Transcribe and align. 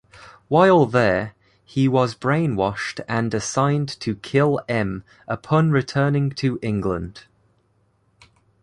While 0.47 0.87
there, 0.87 1.35
he 1.63 1.87
was 1.87 2.15
brainwashed 2.15 3.01
and 3.07 3.31
assigned 3.35 3.87
to 3.99 4.15
kill 4.15 4.59
M 4.67 5.03
upon 5.27 5.69
returning 5.69 6.31
to 6.31 6.57
England. 6.63 7.25